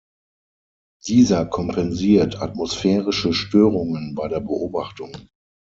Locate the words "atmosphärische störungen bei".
2.41-4.27